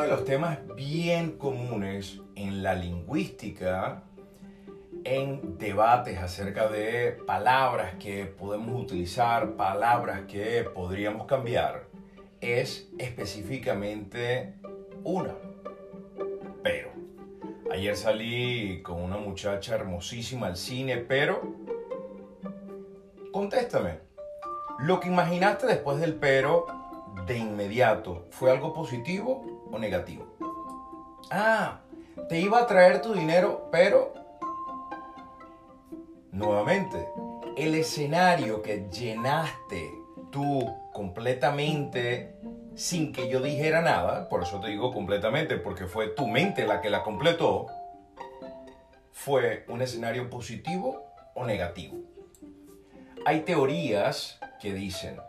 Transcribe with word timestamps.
uno 0.00 0.08
de 0.08 0.16
los 0.16 0.24
temas 0.24 0.58
bien 0.76 1.32
comunes 1.32 2.20
en 2.34 2.62
la 2.62 2.74
lingüística, 2.74 4.04
en 5.04 5.58
debates 5.58 6.16
acerca 6.16 6.68
de 6.68 7.12
palabras 7.26 7.96
que 7.96 8.24
podemos 8.24 8.80
utilizar, 8.80 9.56
palabras 9.56 10.22
que 10.26 10.64
podríamos 10.64 11.26
cambiar, 11.26 11.84
es 12.40 12.88
específicamente 12.96 14.54
una. 15.04 15.34
Pero. 16.62 16.92
Ayer 17.70 17.94
salí 17.94 18.80
con 18.82 19.02
una 19.02 19.18
muchacha 19.18 19.74
hermosísima 19.74 20.46
al 20.46 20.56
cine, 20.56 20.96
pero... 20.96 21.42
Contéstame. 23.32 23.98
Lo 24.78 24.98
que 24.98 25.08
imaginaste 25.08 25.66
después 25.66 26.00
del 26.00 26.14
pero 26.14 26.64
de 27.26 27.36
inmediato, 27.36 28.24
¿fue 28.30 28.50
algo 28.50 28.72
positivo 28.72 29.49
o 29.70 29.78
negativo? 29.78 30.26
Ah, 31.30 31.80
te 32.28 32.40
iba 32.40 32.60
a 32.60 32.66
traer 32.66 33.02
tu 33.02 33.12
dinero, 33.14 33.68
pero... 33.70 34.14
Nuevamente, 36.32 37.08
el 37.56 37.74
escenario 37.74 38.62
que 38.62 38.88
llenaste 38.90 39.90
tú 40.30 40.64
completamente 40.92 42.36
sin 42.74 43.12
que 43.12 43.28
yo 43.28 43.40
dijera 43.40 43.82
nada, 43.82 44.28
por 44.28 44.42
eso 44.42 44.60
te 44.60 44.68
digo 44.68 44.92
completamente, 44.92 45.56
porque 45.56 45.86
fue 45.86 46.08
tu 46.08 46.26
mente 46.26 46.66
la 46.66 46.80
que 46.80 46.88
la 46.88 47.02
completó, 47.02 47.66
fue 49.12 49.64
un 49.68 49.82
escenario 49.82 50.30
positivo 50.30 51.04
o 51.34 51.44
negativo. 51.44 51.98
Hay 53.26 53.40
teorías 53.40 54.38
que 54.60 54.72
dicen, 54.72 55.20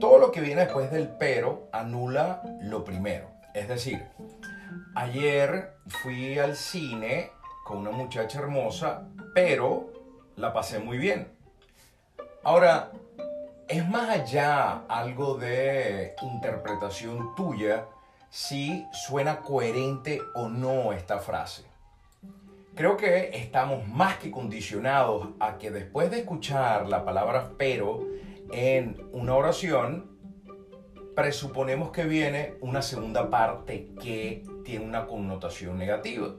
todo 0.00 0.18
lo 0.18 0.32
que 0.32 0.40
viene 0.40 0.62
después 0.62 0.90
del 0.90 1.08
pero 1.08 1.68
anula 1.70 2.42
lo 2.62 2.82
primero. 2.82 3.35
Es 3.56 3.68
decir, 3.68 4.04
ayer 4.94 5.72
fui 5.88 6.38
al 6.38 6.56
cine 6.56 7.30
con 7.64 7.78
una 7.78 7.90
muchacha 7.90 8.40
hermosa, 8.40 9.08
pero 9.34 9.94
la 10.36 10.52
pasé 10.52 10.78
muy 10.78 10.98
bien. 10.98 11.32
Ahora, 12.44 12.92
es 13.66 13.88
más 13.88 14.10
allá 14.10 14.82
algo 14.88 15.38
de 15.38 16.14
interpretación 16.20 17.34
tuya 17.34 17.86
si 18.28 18.86
suena 18.92 19.40
coherente 19.40 20.20
o 20.34 20.50
no 20.50 20.92
esta 20.92 21.18
frase. 21.18 21.64
Creo 22.74 22.98
que 22.98 23.30
estamos 23.38 23.88
más 23.88 24.18
que 24.18 24.30
condicionados 24.30 25.28
a 25.40 25.56
que 25.56 25.70
después 25.70 26.10
de 26.10 26.18
escuchar 26.18 26.90
la 26.90 27.06
palabra 27.06 27.52
pero 27.56 28.04
en 28.52 29.02
una 29.12 29.34
oración, 29.34 30.15
presuponemos 31.16 31.90
que 31.92 32.04
viene 32.04 32.54
una 32.60 32.82
segunda 32.82 33.30
parte 33.30 33.88
que 34.02 34.44
tiene 34.64 34.84
una 34.84 35.06
connotación 35.06 35.78
negativa. 35.78 36.34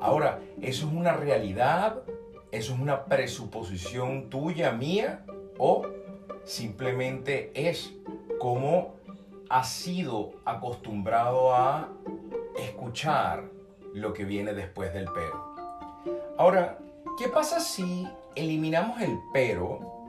Ahora, 0.00 0.40
¿eso 0.62 0.88
es 0.88 0.92
una 0.92 1.12
realidad? 1.12 2.02
¿Eso 2.50 2.72
es 2.72 2.80
una 2.80 3.04
presuposición 3.04 4.30
tuya, 4.30 4.72
mía? 4.72 5.26
¿O 5.58 5.86
simplemente 6.44 7.52
es 7.54 7.92
como 8.38 8.94
has 9.50 9.68
sido 9.68 10.32
acostumbrado 10.46 11.54
a 11.54 11.90
escuchar 12.58 13.44
lo 13.92 14.14
que 14.14 14.24
viene 14.24 14.54
después 14.54 14.94
del 14.94 15.08
pero? 15.12 15.54
Ahora, 16.38 16.78
¿qué 17.18 17.28
pasa 17.28 17.60
si 17.60 18.08
eliminamos 18.34 18.98
el 19.02 19.18
pero 19.34 20.06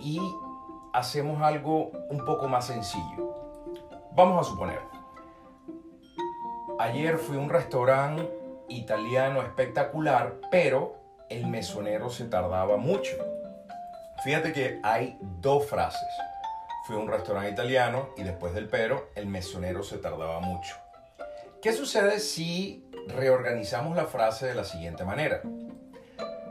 y 0.00 0.18
hacemos 0.92 1.42
algo 1.42 1.90
un 2.10 2.24
poco 2.24 2.48
más 2.48 2.66
sencillo. 2.66 3.34
Vamos 4.12 4.46
a 4.46 4.50
suponer, 4.50 4.80
ayer 6.78 7.16
fui 7.16 7.36
a 7.36 7.40
un 7.40 7.48
restaurante 7.48 8.28
italiano 8.68 9.42
espectacular, 9.42 10.34
pero 10.50 10.96
el 11.30 11.46
mesonero 11.46 12.10
se 12.10 12.26
tardaba 12.26 12.76
mucho. 12.76 13.16
Fíjate 14.22 14.52
que 14.52 14.80
hay 14.82 15.18
dos 15.20 15.66
frases. 15.66 16.08
Fui 16.86 16.96
a 16.96 16.98
un 16.98 17.08
restaurante 17.08 17.50
italiano 17.50 18.10
y 18.16 18.22
después 18.22 18.54
del 18.54 18.68
pero, 18.68 19.08
el 19.14 19.26
mesonero 19.26 19.82
se 19.82 19.98
tardaba 19.98 20.40
mucho. 20.40 20.76
¿Qué 21.62 21.72
sucede 21.72 22.18
si 22.18 22.90
reorganizamos 23.06 23.96
la 23.96 24.06
frase 24.06 24.46
de 24.46 24.54
la 24.54 24.64
siguiente 24.64 25.04
manera? 25.04 25.42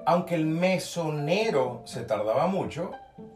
Aunque 0.05 0.35
el 0.35 0.45
mesonero 0.45 1.81
se 1.85 2.03
tardaba 2.03 2.47
mucho, 2.47 2.91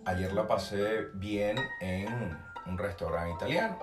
ayer 0.05 0.33
la 0.33 0.47
pasé 0.47 1.07
bien 1.13 1.57
en 1.81 2.37
un 2.65 2.77
restaurante 2.77 3.33
italiano. 3.35 3.77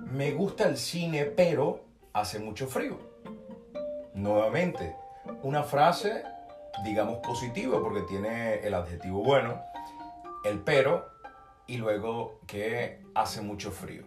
Me 0.00 0.32
gusta 0.32 0.68
el 0.68 0.76
cine, 0.76 1.24
pero 1.24 1.84
hace 2.12 2.38
mucho 2.38 2.66
frío. 2.66 2.98
Nuevamente, 4.14 4.96
una 5.42 5.62
frase, 5.62 6.24
digamos, 6.84 7.18
positiva, 7.18 7.80
porque 7.80 8.02
tiene 8.02 8.60
el 8.60 8.74
adjetivo 8.74 9.22
bueno, 9.22 9.62
el 10.44 10.60
pero, 10.60 11.08
y 11.66 11.76
luego 11.76 12.40
que 12.46 13.02
hace 13.14 13.42
mucho 13.42 13.70
frío. 13.70 14.04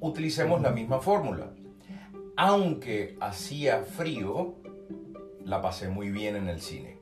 Utilicemos 0.00 0.62
la 0.62 0.70
misma 0.70 1.00
fórmula. 1.00 1.50
Aunque 2.36 3.16
hacía 3.20 3.82
frío, 3.82 4.54
la 5.44 5.60
pasé 5.60 5.88
muy 5.88 6.10
bien 6.10 6.36
en 6.36 6.48
el 6.48 6.60
cine 6.60 6.98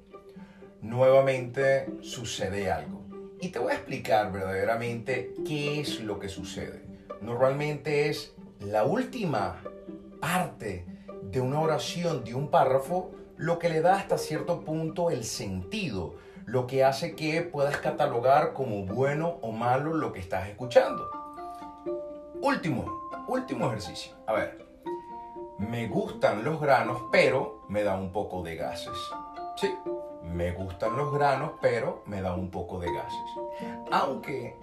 nuevamente 0.87 1.87
sucede 2.01 2.71
algo. 2.71 3.05
Y 3.41 3.49
te 3.49 3.59
voy 3.59 3.73
a 3.73 3.77
explicar 3.77 4.33
verdaderamente 4.33 5.35
qué 5.47 5.81
es 5.81 6.01
lo 6.01 6.19
que 6.19 6.29
sucede. 6.29 6.83
Normalmente 7.21 8.09
es 8.09 8.35
la 8.61 8.85
última 8.85 9.63
parte 10.21 10.87
de 11.23 11.41
una 11.41 11.61
oración, 11.61 12.25
de 12.25 12.35
un 12.35 12.51
párrafo, 12.51 13.11
lo 13.37 13.59
que 13.59 13.69
le 13.69 13.83
da 13.83 13.97
hasta 13.97 14.17
cierto 14.17 14.65
punto 14.65 15.11
el 15.11 15.25
sentido, 15.25 16.15
lo 16.47 16.67
que 16.67 16.85
hace 16.85 17.15
que 17.15 17.43
puedas 17.43 17.77
catalogar 17.79 18.53
como 18.53 18.87
bueno 18.87 19.39
o 19.43 19.51
malo 19.53 19.93
lo 19.93 20.13
que 20.13 20.21
estás 20.21 20.49
escuchando. 20.49 21.11
Último, 22.41 23.11
último 23.27 23.67
ejercicio. 23.67 24.15
A 24.27 24.33
ver, 24.35 24.67
me 25.59 25.89
gustan 25.89 26.45
los 26.45 26.61
granos, 26.61 27.03
pero 27.11 27.65
me 27.69 27.83
da 27.83 27.97
un 27.97 28.13
poco 28.13 28.43
de 28.43 28.57
gases. 28.57 28.97
Sí, 29.57 29.75
me 30.33 30.53
gustan 30.53 30.97
los 30.97 31.13
granos, 31.13 31.53
pero 31.61 32.03
me 32.07 32.21
dan 32.21 32.39
un 32.39 32.51
poco 32.51 32.79
de 32.79 32.93
gases. 32.93 33.31
Aunque 33.91 34.57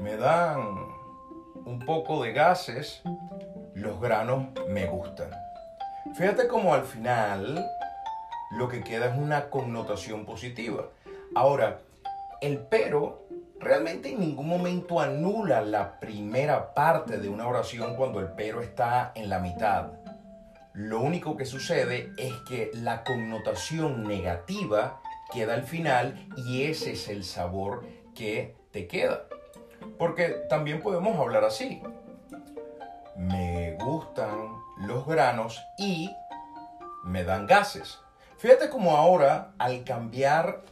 me 0.00 0.16
dan 0.16 0.60
un 1.64 1.78
poco 1.80 2.22
de 2.22 2.32
gases, 2.32 3.02
los 3.74 4.00
granos 4.00 4.48
me 4.68 4.86
gustan. 4.86 5.30
Fíjate 6.14 6.48
cómo 6.48 6.74
al 6.74 6.84
final 6.84 7.64
lo 8.52 8.68
que 8.68 8.82
queda 8.82 9.06
es 9.06 9.18
una 9.18 9.50
connotación 9.50 10.24
positiva. 10.24 10.86
Ahora, 11.34 11.78
el 12.40 12.58
pero 12.58 13.26
realmente 13.60 14.10
en 14.10 14.20
ningún 14.20 14.48
momento 14.48 15.00
anula 15.00 15.60
la 15.60 16.00
primera 16.00 16.74
parte 16.74 17.18
de 17.18 17.28
una 17.28 17.46
oración 17.46 17.94
cuando 17.94 18.18
el 18.18 18.28
pero 18.32 18.62
está 18.62 19.12
en 19.14 19.28
la 19.28 19.38
mitad. 19.38 19.92
Lo 20.72 21.00
único 21.00 21.36
que 21.36 21.44
sucede 21.44 22.12
es 22.16 22.32
que 22.48 22.70
la 22.72 23.04
connotación 23.04 24.04
negativa 24.04 25.00
queda 25.32 25.54
al 25.54 25.64
final 25.64 26.26
y 26.36 26.64
ese 26.64 26.92
es 26.92 27.08
el 27.08 27.24
sabor 27.24 27.84
que 28.14 28.56
te 28.70 28.86
queda. 28.86 29.26
Porque 29.98 30.28
también 30.48 30.82
podemos 30.82 31.18
hablar 31.18 31.44
así. 31.44 31.82
Me 33.16 33.76
gustan 33.80 34.56
los 34.78 35.06
granos 35.06 35.60
y 35.78 36.10
me 37.04 37.24
dan 37.24 37.46
gases. 37.46 37.98
Fíjate 38.38 38.70
como 38.70 38.96
ahora 38.96 39.52
al 39.58 39.84
cambiar 39.84 40.62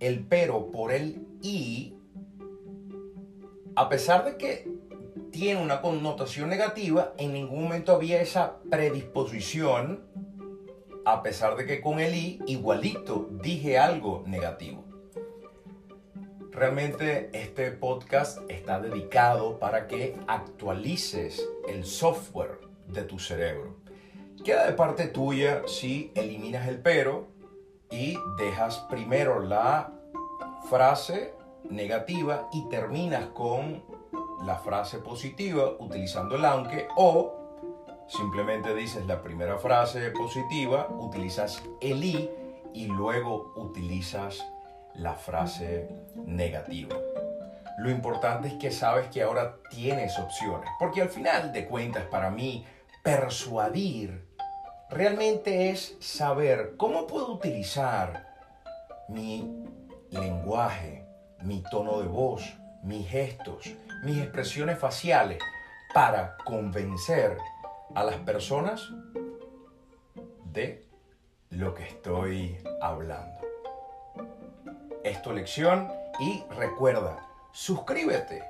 el 0.00 0.24
pero 0.26 0.70
por 0.70 0.92
el 0.92 1.26
y, 1.42 1.94
a 3.76 3.88
pesar 3.88 4.24
de 4.24 4.36
que 4.36 4.70
tiene 5.30 5.62
una 5.62 5.80
connotación 5.80 6.48
negativa, 6.48 7.12
en 7.18 7.32
ningún 7.32 7.64
momento 7.64 7.92
había 7.92 8.20
esa 8.20 8.56
predisposición 8.70 10.04
a 11.10 11.24
pesar 11.24 11.56
de 11.56 11.66
que 11.66 11.80
con 11.80 11.98
el 11.98 12.14
i 12.14 12.38
igualito 12.46 13.26
dije 13.30 13.78
algo 13.78 14.22
negativo. 14.26 14.84
Realmente 16.52 17.30
este 17.32 17.72
podcast 17.72 18.38
está 18.48 18.80
dedicado 18.80 19.58
para 19.58 19.88
que 19.88 20.16
actualices 20.28 21.44
el 21.68 21.84
software 21.84 22.60
de 22.86 23.02
tu 23.02 23.18
cerebro. 23.18 23.78
Queda 24.44 24.66
de 24.66 24.72
parte 24.74 25.08
tuya 25.08 25.62
si 25.66 26.12
eliminas 26.14 26.68
el 26.68 26.80
pero 26.80 27.26
y 27.90 28.16
dejas 28.38 28.78
primero 28.88 29.40
la 29.40 29.92
frase 30.68 31.34
negativa 31.68 32.48
y 32.52 32.68
terminas 32.68 33.26
con 33.34 33.82
la 34.44 34.58
frase 34.58 34.98
positiva 34.98 35.72
utilizando 35.80 36.36
el 36.36 36.44
aunque 36.44 36.86
o 36.96 37.39
Simplemente 38.10 38.74
dices 38.74 39.06
la 39.06 39.22
primera 39.22 39.56
frase 39.58 40.10
positiva, 40.10 40.88
utilizas 40.90 41.62
el 41.80 42.02
i 42.02 42.28
y 42.74 42.86
luego 42.86 43.52
utilizas 43.54 44.44
la 44.94 45.14
frase 45.14 45.88
negativa. 46.16 46.96
Lo 47.78 47.88
importante 47.88 48.48
es 48.48 48.54
que 48.54 48.72
sabes 48.72 49.08
que 49.10 49.22
ahora 49.22 49.58
tienes 49.70 50.18
opciones, 50.18 50.68
porque 50.80 51.02
al 51.02 51.08
final 51.08 51.52
de 51.52 51.66
cuentas 51.66 52.04
para 52.06 52.30
mí 52.30 52.66
persuadir 53.04 54.26
realmente 54.90 55.70
es 55.70 55.96
saber 56.00 56.74
cómo 56.76 57.06
puedo 57.06 57.32
utilizar 57.32 58.26
mi 59.08 59.64
lenguaje, 60.10 61.06
mi 61.42 61.62
tono 61.62 62.00
de 62.00 62.08
voz, 62.08 62.42
mis 62.82 63.08
gestos, 63.08 63.72
mis 64.02 64.18
expresiones 64.18 64.80
faciales 64.80 65.38
para 65.94 66.36
convencer 66.44 67.38
a 67.94 68.04
las 68.04 68.16
personas 68.16 68.88
de 70.44 70.84
lo 71.50 71.74
que 71.74 71.84
estoy 71.84 72.58
hablando. 72.80 73.40
Es 75.04 75.22
tu 75.22 75.32
lección 75.32 75.88
y 76.20 76.42
recuerda, 76.54 77.26
suscríbete 77.52 78.44